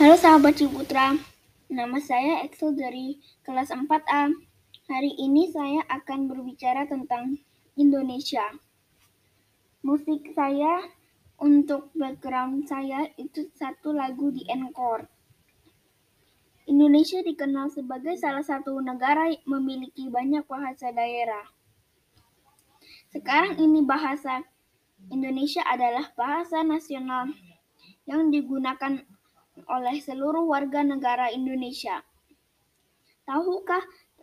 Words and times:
Halo 0.00 0.16
sahabat 0.16 0.56
Ciputra, 0.56 1.12
nama 1.68 2.00
saya 2.00 2.40
Excel 2.48 2.72
dari 2.72 3.20
kelas 3.44 3.68
4A. 3.68 4.32
Hari 4.88 5.12
ini 5.20 5.52
saya 5.52 5.84
akan 5.84 6.32
berbicara 6.32 6.88
tentang 6.88 7.36
Indonesia. 7.76 8.40
Musik 9.84 10.32
saya 10.32 10.88
untuk 11.36 11.92
background 11.92 12.64
saya 12.64 13.12
itu 13.20 13.52
satu 13.52 13.92
lagu 13.92 14.32
di 14.32 14.48
Encore. 14.48 15.04
Indonesia 16.64 17.20
dikenal 17.20 17.68
sebagai 17.68 18.16
salah 18.16 18.40
satu 18.40 18.80
negara 18.80 19.28
yang 19.28 19.44
memiliki 19.44 20.08
banyak 20.08 20.48
bahasa 20.48 20.88
daerah. 20.88 21.44
Sekarang 23.12 23.60
ini 23.60 23.84
bahasa 23.84 24.40
Indonesia 25.12 25.60
adalah 25.68 26.08
bahasa 26.16 26.64
nasional 26.64 27.28
yang 28.08 28.32
digunakan 28.32 29.11
oleh 29.68 30.00
seluruh 30.00 30.48
warga 30.48 30.80
negara 30.84 31.32
Indonesia. 31.32 32.02
Tahukah 33.28 33.82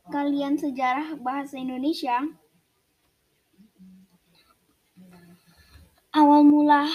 kalian 0.10 0.58
sejarah 0.58 1.16
bahasa 1.22 1.58
Indonesia? 1.62 2.26
Awal 6.10 6.42
mula 6.42 6.90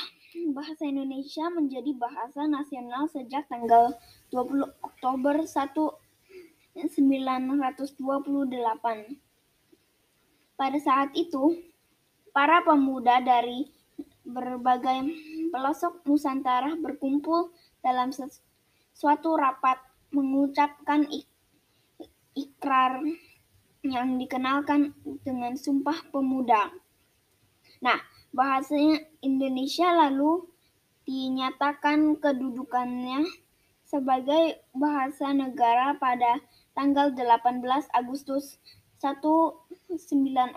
bahasa 0.51 0.83
Indonesia 0.85 1.47
menjadi 1.49 1.95
bahasa 1.95 2.51
nasional 2.51 3.07
sejak 3.09 3.47
tanggal 3.47 3.95
20 4.35 4.67
Oktober 4.83 5.47
1928. 5.47 6.75
Pada 10.55 10.79
saat 10.83 11.11
itu, 11.15 11.63
para 12.35 12.67
pemuda 12.67 13.23
dari 13.23 13.71
berbagai 14.27 15.07
pelosok 15.55 16.03
Nusantara 16.03 16.75
berkumpul 16.75 17.55
dalam 17.85 18.09
suatu 18.97 19.37
rapat 19.37 19.77
mengucapkan 20.09 21.05
ik 21.13 21.29
ikrar 22.35 23.05
yang 23.85 24.17
dikenalkan 24.17 24.97
dengan 25.23 25.55
Sumpah 25.55 26.09
Pemuda. 26.09 26.73
Nah, 27.85 28.01
bahasanya 28.33 29.05
Indonesia 29.21 29.93
lalu 29.93 30.49
dinyatakan 31.05 32.17
kedudukannya 32.17 33.29
sebagai 33.85 34.65
bahasa 34.73 35.31
negara 35.37 35.95
pada 36.01 36.41
tanggal 36.73 37.13
18 37.13 37.61
Agustus 37.93 38.59
1945 38.99 40.57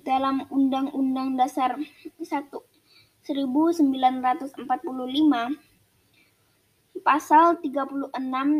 dalam 0.00 0.48
Undang-Undang 0.48 1.36
Dasar 1.36 1.76
1 1.76 2.69
1945 3.24 4.56
pasal 7.00 7.56
36 7.60 8.12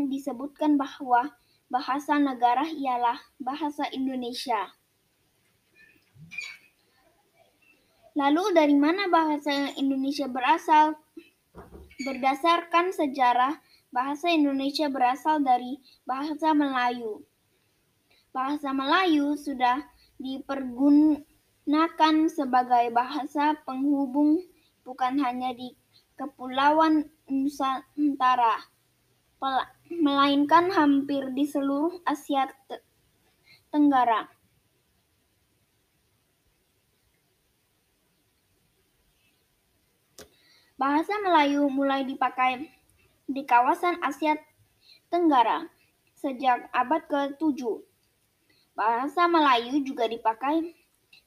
disebutkan 0.09 0.81
bahwa 0.81 1.29
bahasa 1.71 2.19
negara 2.19 2.67
ialah 2.67 3.21
bahasa 3.39 3.87
Indonesia. 3.95 4.75
Lalu 8.19 8.53
dari 8.53 8.75
mana 8.75 9.07
bahasa 9.07 9.71
Indonesia 9.79 10.27
berasal? 10.27 10.99
Berdasarkan 12.03 12.91
sejarah, 12.91 13.61
bahasa 13.95 14.33
Indonesia 14.33 14.91
berasal 14.91 15.45
dari 15.45 15.79
bahasa 16.03 16.51
Melayu. 16.51 17.23
Bahasa 18.35 18.75
Melayu 18.75 19.39
sudah 19.39 19.85
dipergunakan 21.71 22.27
sebagai 22.27 22.91
bahasa 22.91 23.55
penghubung 23.63 24.43
bukan 24.83 25.23
hanya 25.23 25.55
di 25.55 25.71
Kepulauan 26.19 27.07
Nusantara, 27.31 28.59
melainkan 29.87 30.67
hampir 30.75 31.31
di 31.31 31.47
seluruh 31.47 31.95
Asia 32.03 32.51
Tenggara. 33.71 34.27
Bahasa 40.75 41.15
Melayu 41.23 41.71
mulai 41.71 42.03
dipakai 42.03 42.67
di 43.31 43.47
kawasan 43.47 44.03
Asia 44.03 44.35
Tenggara 45.07 45.71
sejak 46.19 46.67
abad 46.75 47.07
ke-7. 47.07 47.63
Bahasa 48.75 49.31
Melayu 49.31 49.87
juga 49.87 50.11
dipakai 50.11 50.80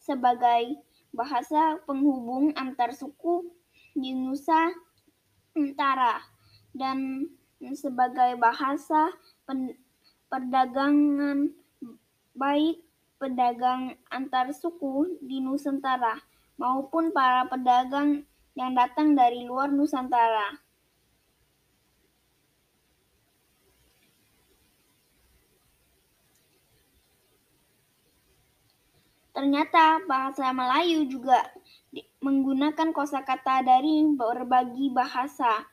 sebagai 0.03 0.75
bahasa 1.15 1.79
penghubung 1.87 2.51
antar 2.59 2.91
suku 2.91 3.47
di 3.95 4.11
Nusantara 4.11 4.75
dan 6.75 7.29
sebagai 7.71 8.35
bahasa 8.35 9.15
perdagangan 10.27 11.55
baik 12.35 12.83
pedagang 13.21 13.95
antar 14.11 14.51
suku 14.51 15.15
di 15.23 15.39
Nusantara 15.39 16.19
maupun 16.59 17.15
para 17.15 17.47
pedagang 17.47 18.27
yang 18.59 18.75
datang 18.75 19.15
dari 19.15 19.47
luar 19.47 19.71
Nusantara. 19.71 20.59
Ternyata 29.43 29.99
bahasa 30.07 30.55
Melayu 30.55 31.03
juga 31.03 31.43
menggunakan 32.23 32.95
kosakata 32.95 33.59
dari 33.59 34.07
berbagai 34.15 34.87
bahasa, 34.95 35.67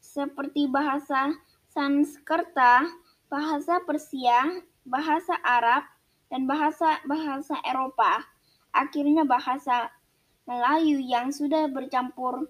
seperti 0.00 0.64
bahasa 0.64 1.36
Sanskerta, 1.68 2.88
bahasa 3.28 3.76
Persia, 3.84 4.64
bahasa 4.88 5.36
Arab, 5.44 5.84
dan 6.32 6.48
bahasa-bahasa 6.48 7.60
Eropa. 7.60 8.24
Akhirnya 8.72 9.28
bahasa 9.28 9.92
Melayu 10.48 10.96
yang 11.04 11.28
sudah 11.28 11.68
bercampur 11.68 12.48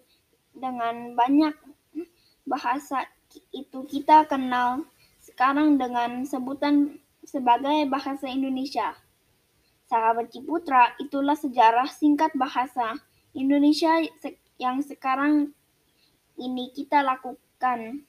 dengan 0.54 1.18
banyak 1.18 1.58
bahasa 2.46 3.10
itu 3.50 3.82
kita 3.90 4.22
kenal 4.30 4.86
sekarang 5.18 5.82
dengan 5.82 6.22
sebutan 6.22 7.02
sebagai 7.26 7.90
bahasa 7.90 8.30
Indonesia. 8.30 8.94
Sahabat 9.90 10.30
Ciputra, 10.30 10.94
itulah 11.02 11.34
sejarah 11.34 11.90
singkat 11.90 12.30
bahasa 12.38 12.94
Indonesia 13.34 13.98
yang 14.54 14.78
sekarang 14.86 15.50
ini 16.38 16.70
kita 16.70 17.02
lakukan. 17.02 18.06